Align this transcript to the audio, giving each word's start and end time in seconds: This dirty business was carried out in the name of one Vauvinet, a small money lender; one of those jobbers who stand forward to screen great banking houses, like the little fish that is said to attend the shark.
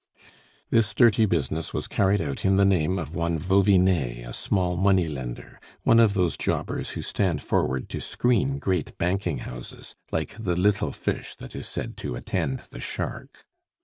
This 0.71 0.95
dirty 0.95 1.27
business 1.27 1.75
was 1.75 1.87
carried 1.87 2.21
out 2.21 2.43
in 2.43 2.55
the 2.57 2.65
name 2.65 2.97
of 2.97 3.13
one 3.13 3.37
Vauvinet, 3.37 4.27
a 4.27 4.33
small 4.33 4.75
money 4.75 5.07
lender; 5.07 5.59
one 5.83 5.99
of 5.99 6.15
those 6.15 6.35
jobbers 6.37 6.89
who 6.89 7.03
stand 7.03 7.43
forward 7.43 7.87
to 7.89 7.99
screen 7.99 8.57
great 8.57 8.97
banking 8.97 9.37
houses, 9.45 9.93
like 10.11 10.35
the 10.43 10.55
little 10.55 10.91
fish 10.91 11.35
that 11.35 11.55
is 11.55 11.67
said 11.67 11.97
to 11.97 12.15
attend 12.15 12.61
the 12.71 12.79
shark. 12.79 13.45